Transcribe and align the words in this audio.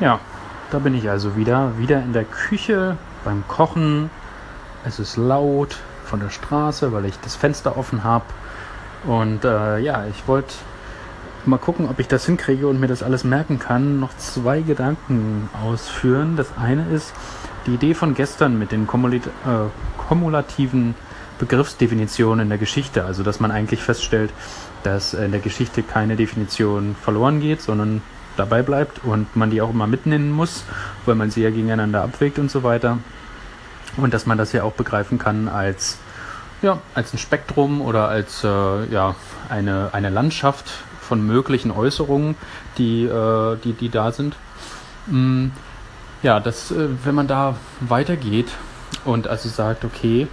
Ja, 0.00 0.18
da 0.70 0.78
bin 0.78 0.94
ich 0.94 1.10
also 1.10 1.36
wieder, 1.36 1.76
wieder 1.76 2.02
in 2.02 2.14
der 2.14 2.24
Küche 2.24 2.96
beim 3.22 3.44
Kochen. 3.48 4.08
Es 4.82 4.98
ist 4.98 5.18
laut 5.18 5.76
von 6.06 6.20
der 6.20 6.30
Straße, 6.30 6.90
weil 6.92 7.04
ich 7.04 7.18
das 7.20 7.36
Fenster 7.36 7.76
offen 7.76 8.02
habe. 8.02 8.24
Und 9.04 9.44
äh, 9.44 9.78
ja, 9.78 10.06
ich 10.06 10.26
wollte 10.26 10.54
mal 11.44 11.58
gucken, 11.58 11.86
ob 11.90 11.98
ich 11.98 12.08
das 12.08 12.24
hinkriege 12.24 12.66
und 12.66 12.80
mir 12.80 12.86
das 12.86 13.02
alles 13.02 13.24
merken 13.24 13.58
kann. 13.58 14.00
Noch 14.00 14.16
zwei 14.16 14.62
Gedanken 14.62 15.50
ausführen. 15.62 16.36
Das 16.36 16.48
eine 16.56 16.86
ist 16.86 17.12
die 17.66 17.74
Idee 17.74 17.92
von 17.92 18.14
gestern 18.14 18.58
mit 18.58 18.72
den 18.72 18.86
Kumulit 18.86 19.26
äh, 19.26 19.68
kumulativen 20.08 20.94
Begriffsdefinitionen 21.38 22.44
in 22.44 22.48
der 22.48 22.58
Geschichte. 22.58 23.04
Also, 23.04 23.22
dass 23.22 23.38
man 23.38 23.50
eigentlich 23.50 23.82
feststellt, 23.82 24.32
dass 24.82 25.12
in 25.12 25.30
der 25.30 25.40
Geschichte 25.40 25.82
keine 25.82 26.16
Definition 26.16 26.96
verloren 26.98 27.40
geht, 27.40 27.60
sondern 27.60 28.00
dabei 28.40 28.62
bleibt 28.62 29.04
und 29.04 29.36
man 29.36 29.50
die 29.50 29.60
auch 29.60 29.70
immer 29.70 29.86
mitnehmen 29.86 30.32
muss, 30.32 30.64
weil 31.04 31.14
man 31.14 31.30
sie 31.30 31.42
ja 31.42 31.50
gegeneinander 31.50 32.02
abwägt 32.02 32.38
und 32.38 32.50
so 32.50 32.62
weiter. 32.62 32.98
Und 33.96 34.14
dass 34.14 34.24
man 34.26 34.38
das 34.38 34.52
ja 34.52 34.62
auch 34.62 34.72
begreifen 34.72 35.18
kann 35.18 35.48
als, 35.48 35.98
ja, 36.62 36.78
als 36.94 37.12
ein 37.12 37.18
Spektrum 37.18 37.82
oder 37.82 38.08
als 38.08 38.42
äh, 38.44 38.86
ja, 38.92 39.14
eine, 39.48 39.90
eine 39.92 40.10
Landschaft 40.10 40.70
von 41.00 41.26
möglichen 41.26 41.70
Äußerungen, 41.70 42.36
die, 42.78 43.04
äh, 43.04 43.56
die, 43.62 43.74
die 43.74 43.90
da 43.90 44.12
sind. 44.12 44.36
Mm, 45.06 45.48
ja, 46.22 46.40
das, 46.40 46.70
äh, 46.70 46.88
wenn 47.04 47.14
man 47.14 47.26
da 47.26 47.56
weitergeht 47.80 48.48
und 49.04 49.28
also 49.28 49.48
sagt, 49.48 49.84
okay, 49.84 50.28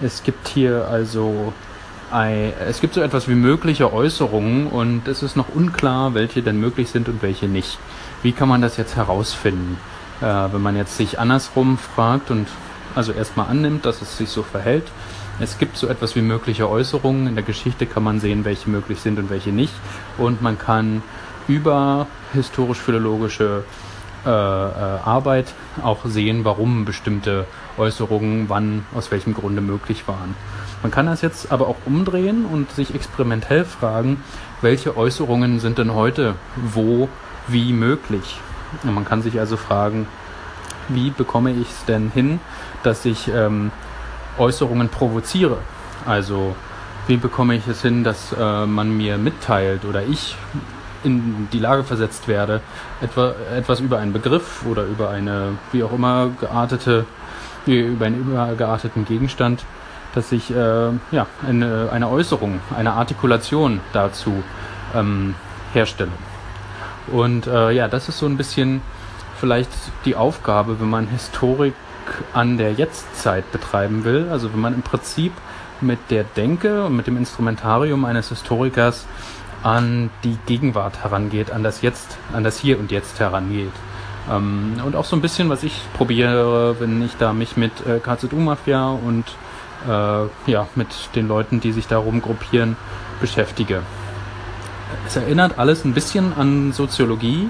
es 0.00 0.22
gibt 0.22 0.48
hier 0.48 0.88
also 0.88 1.52
es 2.12 2.80
gibt 2.80 2.94
so 2.94 3.00
etwas 3.00 3.28
wie 3.28 3.34
mögliche 3.34 3.92
Äußerungen 3.92 4.66
und 4.66 5.08
es 5.08 5.22
ist 5.22 5.36
noch 5.36 5.54
unklar, 5.54 6.14
welche 6.14 6.42
denn 6.42 6.60
möglich 6.60 6.90
sind 6.90 7.08
und 7.08 7.22
welche 7.22 7.46
nicht. 7.46 7.78
Wie 8.22 8.32
kann 8.32 8.48
man 8.48 8.60
das 8.60 8.76
jetzt 8.76 8.96
herausfinden? 8.96 9.78
Äh, 10.20 10.24
wenn 10.52 10.60
man 10.60 10.76
jetzt 10.76 10.96
sich 10.96 11.18
andersrum 11.18 11.78
fragt 11.78 12.30
und 12.30 12.46
also 12.94 13.12
erstmal 13.12 13.48
annimmt, 13.48 13.86
dass 13.86 14.02
es 14.02 14.18
sich 14.18 14.28
so 14.28 14.42
verhält. 14.42 14.84
Es 15.40 15.58
gibt 15.58 15.76
so 15.76 15.88
etwas 15.88 16.14
wie 16.14 16.20
mögliche 16.20 16.68
Äußerungen. 16.68 17.26
In 17.26 17.34
der 17.34 17.44
Geschichte 17.44 17.86
kann 17.86 18.02
man 18.02 18.20
sehen, 18.20 18.44
welche 18.44 18.68
möglich 18.68 19.00
sind 19.00 19.18
und 19.18 19.30
welche 19.30 19.50
nicht. 19.50 19.72
Und 20.18 20.42
man 20.42 20.58
kann 20.58 21.02
über 21.48 22.06
historisch-philologische 22.34 23.64
äh, 23.66 23.91
äh, 24.24 24.28
Arbeit 24.28 25.54
auch 25.82 26.04
sehen, 26.04 26.44
warum 26.44 26.84
bestimmte 26.84 27.46
Äußerungen 27.78 28.48
wann, 28.48 28.86
aus 28.94 29.10
welchem 29.10 29.34
Grunde 29.34 29.60
möglich 29.60 30.06
waren. 30.06 30.34
Man 30.82 30.90
kann 30.90 31.06
das 31.06 31.22
jetzt 31.22 31.52
aber 31.52 31.68
auch 31.68 31.76
umdrehen 31.84 32.44
und 32.44 32.70
sich 32.72 32.94
experimentell 32.94 33.64
fragen, 33.64 34.22
welche 34.60 34.96
Äußerungen 34.96 35.60
sind 35.60 35.78
denn 35.78 35.94
heute 35.94 36.34
wo, 36.56 37.08
wie 37.48 37.72
möglich. 37.72 38.40
Und 38.82 38.94
man 38.94 39.04
kann 39.04 39.22
sich 39.22 39.38
also 39.38 39.56
fragen, 39.56 40.06
wie 40.88 41.10
bekomme 41.10 41.52
ich 41.52 41.68
es 41.68 41.84
denn 41.84 42.10
hin, 42.12 42.40
dass 42.82 43.04
ich 43.04 43.28
ähm, 43.28 43.70
Äußerungen 44.38 44.88
provoziere? 44.88 45.58
Also 46.06 46.56
wie 47.06 47.16
bekomme 47.16 47.54
ich 47.54 47.66
es 47.68 47.82
hin, 47.82 48.04
dass 48.04 48.32
äh, 48.32 48.66
man 48.66 48.96
mir 48.96 49.18
mitteilt 49.18 49.84
oder 49.84 50.02
ich 50.02 50.36
in 51.04 51.48
die 51.52 51.58
Lage 51.58 51.84
versetzt 51.84 52.28
werde, 52.28 52.60
etwa, 53.00 53.34
etwas 53.56 53.80
über 53.80 53.98
einen 53.98 54.12
Begriff 54.12 54.64
oder 54.66 54.84
über 54.84 55.10
eine 55.10 55.58
wie 55.72 55.82
auch 55.82 55.92
immer 55.92 56.30
geartete, 56.40 57.04
über 57.66 58.06
einen 58.06 58.20
übergearteten 58.20 59.04
Gegenstand 59.04 59.64
dass 60.14 60.32
ich 60.32 60.50
äh, 60.50 60.90
ja, 61.10 61.26
eine, 61.46 61.88
eine 61.92 62.08
Äußerung, 62.08 62.60
eine 62.76 62.92
Artikulation 62.92 63.80
dazu 63.92 64.42
ähm, 64.94 65.34
herstelle. 65.72 66.12
Und 67.10 67.46
äh, 67.46 67.72
ja, 67.72 67.88
das 67.88 68.08
ist 68.08 68.18
so 68.18 68.26
ein 68.26 68.36
bisschen 68.36 68.82
vielleicht 69.38 69.70
die 70.04 70.14
Aufgabe, 70.14 70.80
wenn 70.80 70.90
man 70.90 71.08
Historik 71.08 71.74
an 72.32 72.58
der 72.58 72.72
Jetztzeit 72.72 73.50
betreiben 73.52 74.04
will. 74.04 74.28
Also 74.30 74.52
wenn 74.52 74.60
man 74.60 74.74
im 74.74 74.82
Prinzip 74.82 75.32
mit 75.80 75.98
der 76.10 76.24
Denke 76.24 76.84
und 76.84 76.96
mit 76.96 77.06
dem 77.06 77.16
Instrumentarium 77.16 78.04
eines 78.04 78.28
Historikers 78.28 79.06
an 79.62 80.10
die 80.24 80.36
Gegenwart 80.46 81.02
herangeht, 81.04 81.50
an 81.50 81.62
das 81.62 81.82
Jetzt, 81.82 82.18
an 82.32 82.44
das 82.44 82.58
Hier 82.58 82.78
und 82.78 82.90
Jetzt 82.90 83.20
herangeht. 83.20 83.72
Ähm, 84.30 84.74
und 84.84 84.96
auch 84.96 85.04
so 85.04 85.16
ein 85.16 85.22
bisschen, 85.22 85.48
was 85.48 85.62
ich 85.62 85.82
probiere, 85.94 86.76
wenn 86.80 87.02
ich 87.02 87.16
da 87.16 87.32
mich 87.32 87.56
mit 87.56 87.72
äh, 87.86 87.98
KZU-Mafia 87.98 88.90
und 88.90 89.24
äh, 89.88 90.50
ja, 90.50 90.68
mit 90.74 90.88
den 91.14 91.28
Leuten, 91.28 91.60
die 91.60 91.72
sich 91.72 91.86
darum 91.86 92.22
gruppieren, 92.22 92.76
beschäftige. 93.20 93.82
Es 95.06 95.16
erinnert 95.16 95.58
alles 95.58 95.84
ein 95.84 95.94
bisschen 95.94 96.32
an 96.36 96.72
Soziologie 96.72 97.48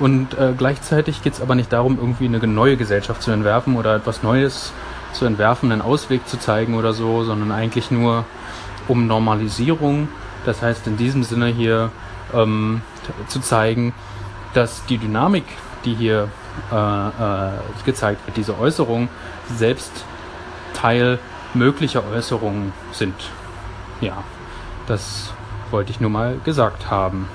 und 0.00 0.34
äh, 0.38 0.54
gleichzeitig 0.56 1.22
geht 1.22 1.34
es 1.34 1.40
aber 1.40 1.54
nicht 1.54 1.72
darum, 1.72 1.98
irgendwie 1.98 2.26
eine 2.26 2.38
neue 2.46 2.76
Gesellschaft 2.76 3.22
zu 3.22 3.30
entwerfen 3.32 3.76
oder 3.76 3.96
etwas 3.96 4.22
Neues 4.22 4.72
zu 5.12 5.24
entwerfen, 5.24 5.72
einen 5.72 5.82
Ausweg 5.82 6.28
zu 6.28 6.38
zeigen 6.38 6.74
oder 6.74 6.92
so, 6.92 7.24
sondern 7.24 7.50
eigentlich 7.50 7.90
nur 7.90 8.24
um 8.86 9.06
Normalisierung. 9.06 10.08
Das 10.44 10.62
heißt 10.62 10.86
in 10.86 10.96
diesem 10.96 11.22
Sinne 11.22 11.46
hier 11.46 11.90
ähm, 12.34 12.82
zu 13.28 13.40
zeigen, 13.40 13.94
dass 14.54 14.84
die 14.86 14.98
Dynamik, 14.98 15.44
die 15.84 15.94
hier 15.94 16.28
äh, 16.72 17.08
äh, 17.08 17.50
gezeigt 17.84 18.26
wird, 18.26 18.36
diese 18.36 18.58
Äußerung, 18.58 19.08
selbst 19.56 20.04
Teil 20.74 21.18
mögliche 21.54 22.04
Äußerungen 22.04 22.72
sind. 22.92 23.14
Ja, 24.00 24.22
das 24.86 25.32
wollte 25.70 25.90
ich 25.90 26.00
nur 26.00 26.10
mal 26.10 26.38
gesagt 26.44 26.90
haben. 26.90 27.28